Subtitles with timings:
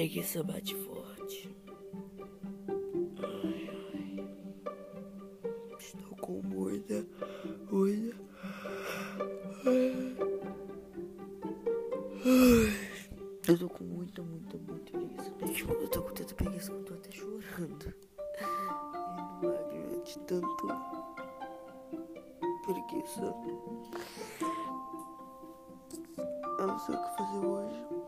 [0.00, 1.54] preguiça bate forte.
[3.22, 4.26] Ai, ai.
[5.78, 7.06] Estou com muita,
[7.70, 8.16] muita.
[9.66, 10.16] Ai.
[13.46, 15.74] Eu tô com muita, muita, muita preguiça mesmo.
[15.74, 17.94] Eu tô com tanta preguiça que eu tô até chorando.
[19.42, 20.66] E lágrimas de tanto
[22.64, 23.34] preguiça.
[26.58, 27.99] Eu não sei o que fazer hoje.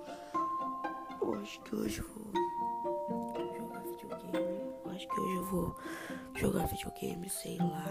[1.32, 4.60] Eu acho que hoje eu vou jogar videogame.
[4.84, 5.76] Eu acho que hoje eu vou
[6.34, 7.86] jogar videogame, sei lá.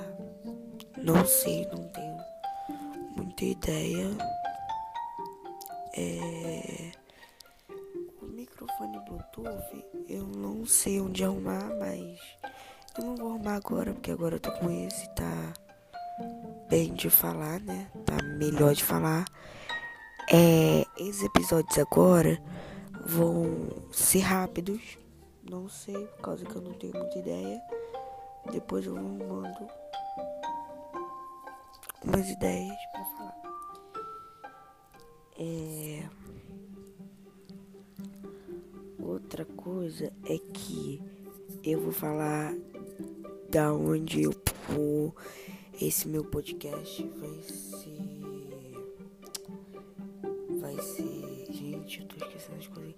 [0.97, 2.17] Não sei, não tenho
[3.15, 4.09] muita ideia.
[5.97, 6.91] É...
[8.21, 12.19] O microfone Bluetooth eu não sei onde arrumar, mas
[12.95, 15.53] eu não vou arrumar agora, porque agora eu tô com esse, tá
[16.69, 17.89] bem de falar, né?
[18.05, 19.25] Tá melhor de falar.
[20.31, 22.39] É, esses episódios agora
[23.05, 24.97] vão ser rápidos.
[25.49, 27.61] Não sei, por causa que eu não tenho muita ideia.
[28.51, 29.67] Depois eu mando
[32.03, 33.41] umas ideias pra falar.
[35.37, 36.03] É...
[38.99, 41.01] Outra coisa é que
[41.63, 42.55] eu vou falar
[43.49, 44.31] da onde eu
[44.69, 45.15] vou.
[45.81, 47.97] Esse meu podcast vai ser.
[50.59, 51.30] Vai ser.
[51.61, 52.95] Gente, eu tô esquecendo as coisas.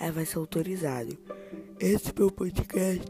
[0.00, 1.18] É, vai ser autorizado.
[1.80, 3.08] Esse meu podcast.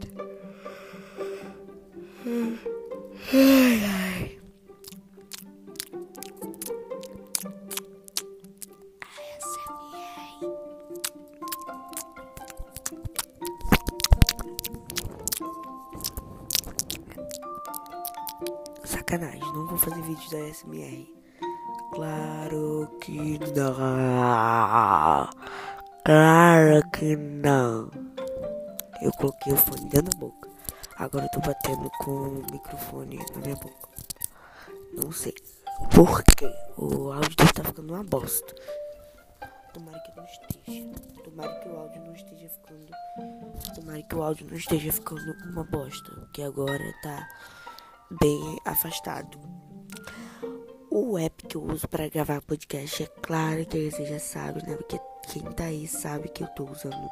[3.33, 4.39] Ai, ai.
[18.83, 21.07] Sacanagem, não vou fazer vídeo da SMR.
[21.95, 25.29] Claro que não.
[26.03, 27.89] Claro que não.
[29.01, 30.49] Eu coloquei o fone dentro da boca.
[30.97, 33.89] Agora eu tô batendo com o microfone na minha boca.
[35.01, 35.33] Não sei
[35.93, 36.53] por quê.
[36.77, 38.53] O áudio tá ficando uma bosta.
[39.73, 40.89] Tomara que não esteja.
[41.23, 42.91] Tomara que o áudio não esteja ficando.
[43.73, 46.11] Tomara que o áudio não esteja ficando uma bosta.
[46.11, 47.29] Porque agora tá
[48.19, 49.39] bem afastado.
[50.97, 54.77] O app que eu uso para gravar podcast é claro que você já sabe, né?
[54.77, 54.97] Porque
[55.29, 57.09] quem tá aí sabe que eu tô usando.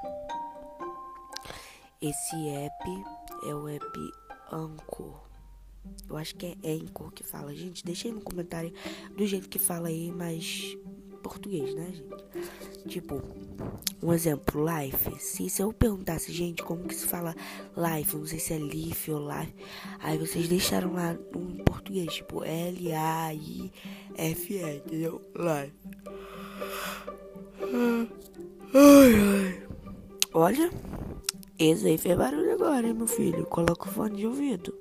[2.02, 3.04] Esse app
[3.46, 3.86] é o app
[4.54, 5.22] Anchor.
[6.08, 7.54] Eu acho que é Anchor que fala.
[7.54, 8.74] Gente, deixa aí no comentário
[9.18, 10.78] do jeito que fala aí, mas
[11.24, 12.88] português, né, gente?
[12.88, 13.22] Tipo,
[14.02, 15.20] um exemplo, life.
[15.20, 17.34] Se, se eu perguntasse, gente, como que se fala
[17.76, 19.54] life, não sei se é life ou life,
[20.00, 23.72] aí vocês deixaram lá um português, tipo L-A-I-F-E,
[24.76, 25.22] entendeu?
[25.36, 25.74] Life.
[28.74, 29.64] Ai, ai.
[30.34, 30.70] Olha,
[31.58, 33.46] esse aí fez barulho agora, hein, meu filho?
[33.46, 34.74] Coloca o fone de ouvido.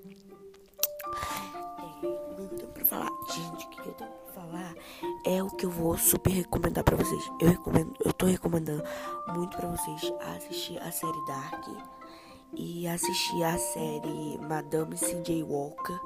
[5.24, 7.22] É o que eu vou super recomendar pra vocês.
[7.40, 8.82] Eu recomendo, eu tô recomendando
[9.28, 11.66] muito pra vocês assistir a série Dark
[12.54, 15.42] e assistir a série Madame C.J.
[15.42, 15.98] Walker,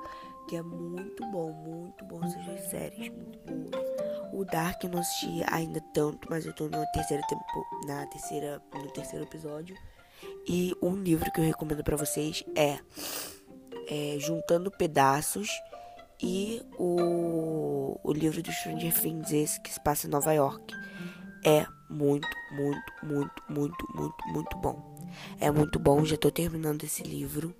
[0.46, 3.86] que é muito bom, muito bom essas duas séries, muito boas.
[4.32, 7.44] O Dark eu não assisti ainda tanto, mas eu tô na tempo,
[7.86, 9.76] na terceira, no terceiro episódio.
[10.46, 12.78] E um livro que eu recomendo pra vocês é,
[13.88, 15.48] é Juntando Pedaços
[16.20, 20.74] e o, o livro do Stranger Things, esse que se passa em Nova York.
[21.44, 24.96] É muito, muito, muito, muito, muito, muito bom.
[25.40, 27.54] É muito bom, já tô terminando esse livro.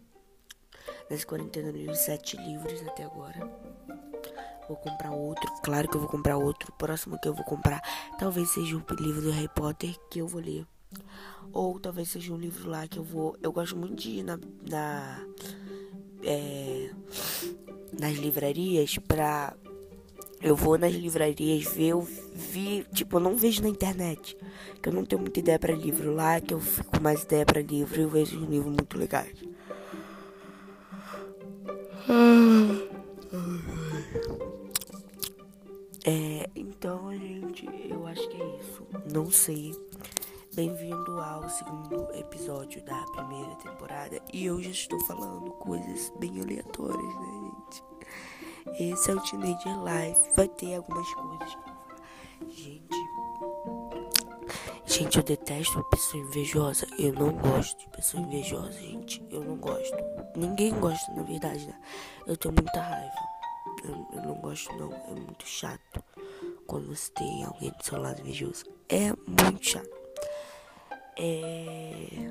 [1.09, 3.39] Nessa quarentena eu li sete livros até agora.
[4.69, 6.73] Vou comprar outro, claro que eu vou comprar outro.
[6.73, 7.81] O próximo que eu vou comprar
[8.19, 10.67] talvez seja o livro do Harry Potter que eu vou ler.
[11.53, 13.37] Ou talvez seja um livro lá que eu vou.
[13.41, 14.39] Eu gosto muito de ir na.
[14.69, 15.25] na
[16.25, 16.91] é,
[17.93, 19.55] nas livrarias pra.
[20.43, 24.37] Eu vou nas livrarias ver, eu vi, tipo, eu não vejo na internet.
[24.83, 27.63] Que eu não tenho muita ideia para livro lá, que eu fico mais ideia para
[27.63, 29.35] livro e eu vejo um livro muito legais.
[36.05, 38.87] É, então, gente, eu acho que é isso.
[39.13, 39.75] Não sei.
[40.55, 44.19] Bem-vindo ao segundo episódio da primeira temporada.
[44.33, 47.85] E eu já estou falando coisas bem aleatórias, né, gente?
[48.79, 50.31] Esse é o Teenager Life.
[50.35, 51.57] Vai ter algumas coisas.
[52.49, 52.97] Gente.
[54.87, 56.87] Gente, eu detesto pessoa invejosa.
[56.99, 59.23] Eu não gosto de pessoa invejosa, gente.
[59.31, 59.97] Eu não gosto.
[60.37, 61.79] Ninguém gosta, na verdade, né?
[62.27, 63.37] Eu tenho muita raiva.
[63.85, 64.93] Eu, eu não gosto, não.
[64.93, 66.03] É muito chato
[66.67, 68.65] quando você tem alguém do seu lado invejoso.
[68.89, 69.91] É muito chato.
[71.19, 72.31] É.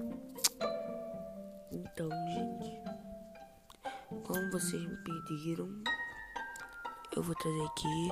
[1.71, 2.75] Então, gente.
[4.25, 5.69] Como vocês me pediram,
[7.16, 8.10] eu vou trazer aqui.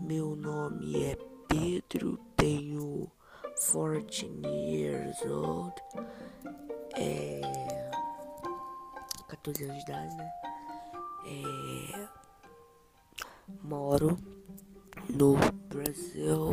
[0.00, 1.16] Meu nome é
[1.48, 3.10] Pedro, tenho
[3.42, 5.74] 14 years old.
[6.94, 7.40] É.
[9.26, 10.30] 14 anos de idade, né?
[11.26, 12.08] É.
[13.64, 14.16] Moro
[15.10, 15.34] no
[15.68, 16.52] Brasil.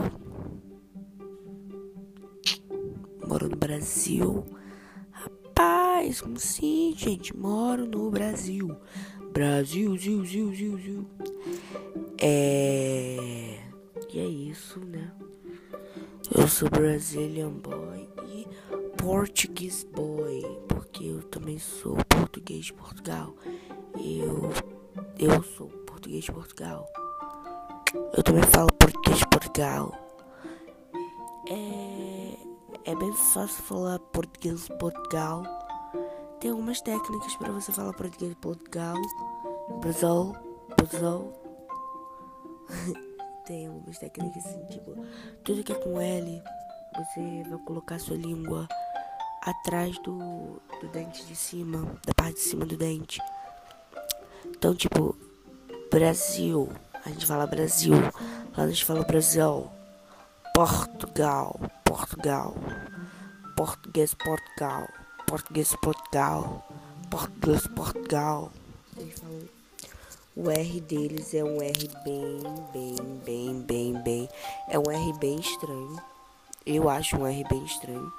[3.28, 4.44] Moro no Brasil.
[6.14, 7.36] Como sim, gente?
[7.36, 8.76] Moro no Brasil.
[9.32, 11.06] Brasil, ziu, ziu, ziu, ziu.
[12.22, 13.60] É.
[14.14, 15.12] E é isso, né?
[16.34, 18.48] Eu sou Brazilian boy e
[18.98, 23.36] Portuguese boy, porque eu também sou português de Portugal.
[23.98, 24.50] Eu
[25.20, 26.86] eu sou português de Portugal.
[28.16, 29.92] Eu também falo português de Portugal.
[31.50, 35.65] É, é bem fácil falar português de Portugal.
[36.46, 38.96] Tem algumas técnicas para você falar português de Portugal.
[39.82, 40.36] Brasil,
[40.78, 41.34] Brasil.
[43.48, 44.96] Tem algumas técnicas assim, tipo,
[45.44, 46.44] tudo que é com L,
[46.94, 48.68] você vai colocar sua língua
[49.42, 53.20] atrás do, do dente de cima, da parte de cima do dente.
[54.46, 55.18] Então, tipo,
[55.90, 56.70] Brasil.
[57.04, 57.96] A gente fala Brasil.
[58.56, 59.68] Lá a gente fala Brasil.
[60.54, 61.60] Portugal.
[61.84, 62.54] Portugal.
[63.56, 64.88] Português Portugal.
[65.28, 66.68] Português Portugal.
[67.10, 68.52] Português Portugal.
[70.36, 72.40] O R deles é um R bem,
[72.74, 72.96] bem,
[73.26, 74.30] bem, bem, bem.
[74.68, 76.02] É um R bem estranho.
[76.66, 78.12] Eu acho um R bem estranho.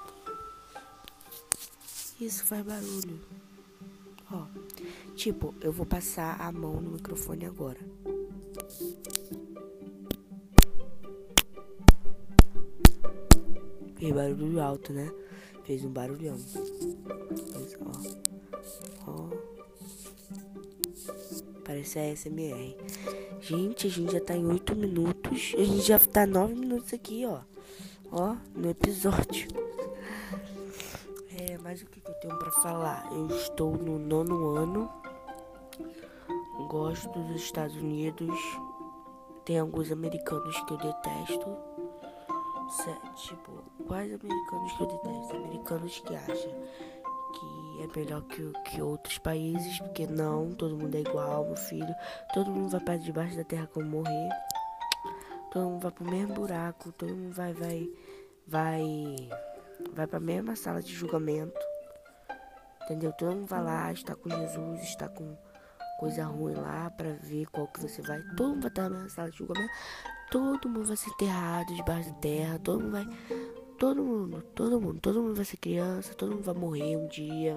[2.20, 3.20] Isso faz barulho.
[4.32, 4.46] Ó,
[5.14, 7.78] tipo, eu vou passar a mão no microfone agora.
[13.98, 15.10] Fez barulho alto, né?
[15.66, 16.36] Fez um barulhão.
[17.52, 17.76] Mas,
[19.04, 19.10] ó.
[19.10, 19.28] Ó.
[21.64, 22.76] Parece a SMR.
[23.40, 25.54] Gente, a gente já tá em 8 minutos.
[25.58, 27.40] A gente já tá 9 minutos aqui, ó.
[28.12, 29.48] Ó, no episódio.
[31.36, 33.10] É, mas o que, que eu tenho pra falar?
[33.10, 34.88] Eu estou no nono ano.
[36.68, 38.38] Gosto dos Estados Unidos.
[39.44, 41.75] Tem alguns americanos que eu detesto.
[43.14, 45.36] Tipo, quais americanos que eu detesto?
[45.36, 46.52] Americanos que acham
[47.32, 51.94] que é melhor que, que outros países, porque não, todo mundo é igual, meu filho.
[52.34, 54.28] Todo mundo vai para debaixo da terra como morrer.
[55.52, 57.88] Todo mundo vai pro mesmo buraco, todo mundo vai, vai,
[58.46, 59.30] vai,
[59.92, 61.58] vai pra mesma sala de julgamento.
[62.84, 63.12] Entendeu?
[63.12, 65.36] Todo mundo vai lá, está com Jesus, está com
[65.98, 68.20] coisa ruim lá para ver qual que você vai.
[68.36, 69.72] Todo mundo vai estar na sala de julgamento.
[70.30, 72.58] Todo mundo vai ser enterrado debaixo da terra.
[72.58, 73.08] Todo mundo vai.
[73.78, 76.14] Todo mundo, todo mundo, todo mundo vai ser criança.
[76.14, 77.56] Todo mundo vai morrer um dia.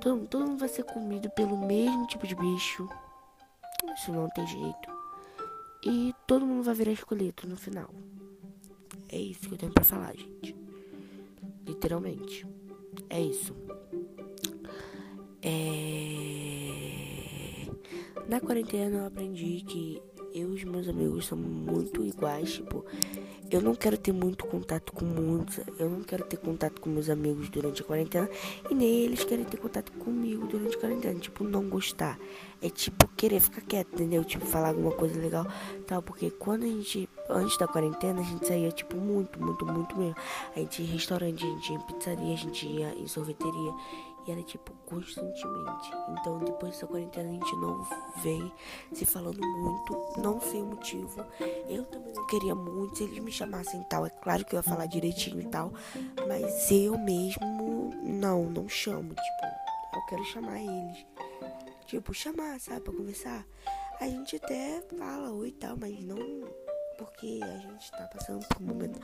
[0.00, 2.88] Todo, todo mundo vai ser comido pelo mesmo tipo de bicho.
[3.94, 4.94] Isso não tem jeito.
[5.84, 7.90] E todo mundo vai virar esqueleto no final.
[9.08, 10.56] É isso que eu tenho pra falar, gente.
[11.66, 12.46] Literalmente.
[13.10, 13.54] É isso.
[15.42, 15.84] É...
[18.26, 20.02] Na quarentena eu aprendi que
[20.34, 22.84] eu e os meus amigos são muito iguais, tipo,
[23.48, 27.08] eu não quero ter muito contato com muitos, eu não quero ter contato com meus
[27.08, 28.28] amigos durante a quarentena
[28.68, 32.18] e nem eles querem ter contato comigo durante a quarentena, tipo, não gostar.
[32.60, 34.24] É tipo querer ficar quieto, entendeu?
[34.24, 35.46] Tipo, falar alguma coisa legal,
[35.86, 39.96] tal, porque quando a gente antes da quarentena a gente saía tipo muito, muito, muito
[39.96, 40.16] mesmo.
[40.56, 43.72] A gente ia em restaurante, a gente ia em pizzaria, a gente ia em sorveteria
[44.26, 45.92] e era tipo constantemente.
[46.10, 47.86] Então depois dessa quarentena a gente não
[48.22, 48.52] vem
[48.92, 51.24] se falando muito, não sei o motivo.
[51.68, 54.62] Eu também não queria muito, se eles me chamassem tal, é claro que eu ia
[54.62, 55.72] falar direitinho e tal,
[56.26, 61.06] mas eu mesmo não, não chamo, tipo, eu quero chamar eles.
[61.86, 63.46] Tipo, chamar, sabe, pra conversar.
[64.00, 66.18] A gente até fala oi e tal, mas não
[66.96, 69.00] porque a gente tá passando por um momento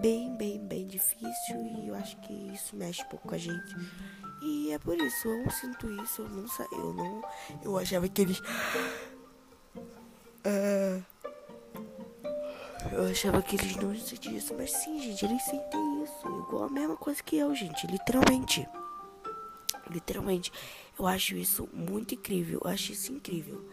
[0.00, 3.74] bem, bem, bem difícil e eu acho que isso mexe um pouco com a gente.
[4.40, 7.22] E é por isso, eu sinto isso, eu não sei, eu não.
[7.62, 8.40] Eu achava que eles.
[10.44, 11.02] Uh,
[12.92, 16.26] eu achava que eles não sentiam isso, mas sim, gente, eles sentem isso.
[16.26, 18.68] Igual a mesma coisa que eu, gente, literalmente.
[19.90, 20.52] Literalmente.
[20.98, 23.64] Eu acho isso muito incrível, eu acho isso incrível.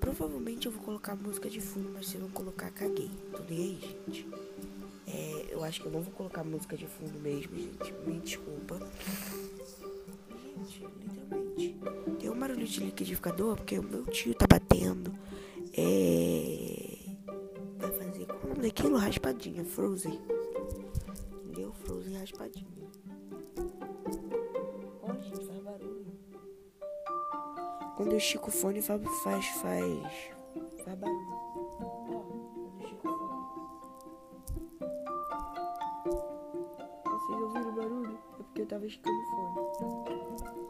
[0.00, 3.10] Provavelmente eu vou colocar música de fundo, mas se eu não colocar, caguei.
[3.48, 4.28] Nem aí, gente.
[5.06, 7.92] É, eu acho que eu não vou colocar música de fundo mesmo, gente.
[8.06, 8.80] Me desculpa
[10.98, 11.78] Literalmente.
[12.18, 15.12] Tem um barulho de liquidificador porque o meu tio tá batendo.
[15.76, 16.94] É.
[17.78, 18.26] Vai fazer.
[18.26, 18.96] Qual o daquilo?
[18.96, 19.64] É raspadinha.
[19.64, 20.20] Frozen.
[21.44, 21.72] Entendeu?
[21.72, 22.90] Frozen raspadinha.
[25.02, 26.06] Olha, gente, faz barulho.
[27.96, 29.02] Quando eu estico o fone, faz.
[29.22, 29.46] faz.
[29.46, 30.30] faz,
[30.84, 31.34] faz barulho.
[37.04, 38.18] Vocês ouviram o barulho?
[38.38, 40.63] É porque eu tava esticando o fone.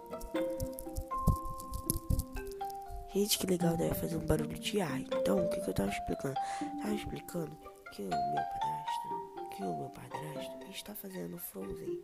[3.14, 4.98] Gente, que legal deve fazer um barulho de ar.
[4.98, 6.34] Então, o que, que eu tava explicando?
[6.82, 7.56] Tava explicando
[7.92, 12.02] que o meu padrasto, que o meu padrasto está fazendo Frozen.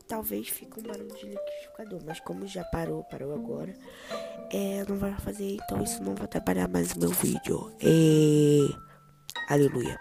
[0.00, 3.74] E talvez fique um barulho de liquidificador, mas como já parou, parou agora,
[4.50, 7.70] é, não vai fazer, então isso não vai atrapalhar mais o meu vídeo.
[7.82, 8.74] E...
[9.50, 10.00] Aleluia.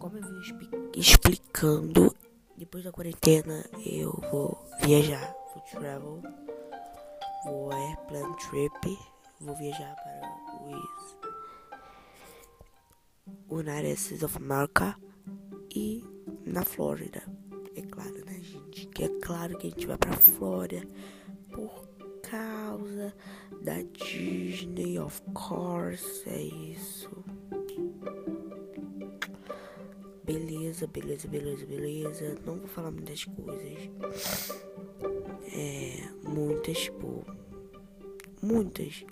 [0.00, 0.40] Como eu vim
[0.96, 2.12] explicando,
[2.56, 5.39] depois da quarentena eu vou viajar,
[5.70, 6.20] travel,
[7.44, 8.98] vou airplane trip,
[9.40, 10.20] vou viajar para
[13.48, 14.96] os United States of America
[15.74, 16.04] e
[16.44, 17.22] na Flórida.
[17.76, 18.86] É claro, né, gente?
[18.86, 20.86] Que é claro que a gente vai pra Flórida
[21.52, 21.88] por
[22.22, 23.14] causa
[23.62, 27.10] da Disney, of course, é isso.
[30.86, 32.38] Beleza, beleza, beleza, beleza.
[32.46, 34.58] Não vou falar muitas coisas.
[35.52, 37.24] É, muitas, tipo,
[38.42, 39.04] muitas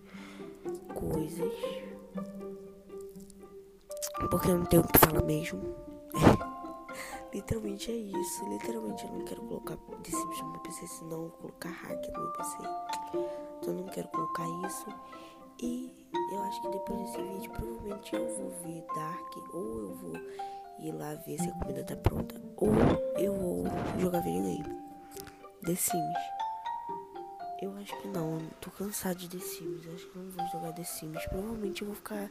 [0.95, 1.53] coisas.
[4.31, 5.61] Porque eu não tenho o que falar mesmo.
[7.35, 8.49] Literalmente é isso.
[8.49, 12.21] Literalmente eu não quero colocar Sims no meu PC, senão eu vou colocar hack no
[12.21, 12.57] meu PC.
[13.59, 14.87] Então eu não quero colocar isso.
[15.61, 15.93] E
[16.33, 20.13] eu acho que depois desse vídeo, provavelmente eu vou ver Dark, ou eu vou
[20.81, 22.71] ir lá ver se a comida tá pronta, ou
[23.17, 23.65] eu vou
[23.99, 24.65] jogar videogame.
[25.65, 26.19] The Sims.
[27.61, 29.89] Eu acho que não, tô cansado de The Sims.
[29.89, 31.27] Acho que não vou jogar The Sims.
[31.27, 32.31] Provavelmente eu vou ficar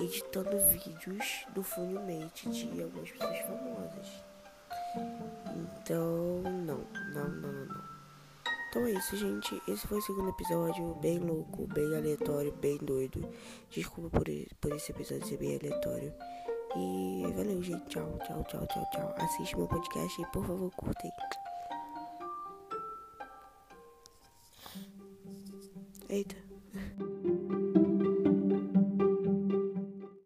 [0.00, 4.24] editando vídeos do Funimate de algumas pessoas famosas.
[5.56, 6.80] Então, não,
[7.12, 7.84] não, não, não.
[8.70, 9.62] Então é isso, gente.
[9.68, 13.28] Esse foi o segundo episódio, bem louco, bem aleatório, bem doido.
[13.70, 14.26] Desculpa por,
[14.60, 16.12] por esse episódio ser bem aleatório.
[16.76, 17.86] E valeu, gente.
[17.86, 19.14] Tchau, tchau, tchau, tchau, tchau.
[19.18, 21.10] Assiste meu podcast e por favor curtem.
[26.08, 26.43] Eita.